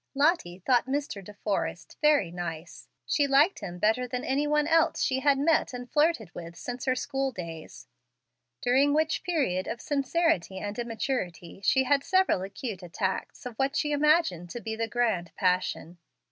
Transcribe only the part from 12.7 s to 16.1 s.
attacks of what she imagined to be the "grand passion."